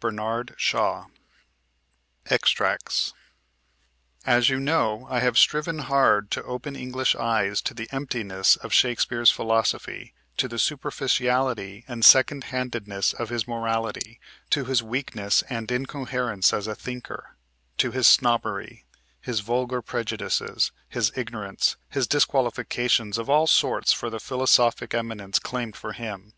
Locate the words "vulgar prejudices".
19.38-20.72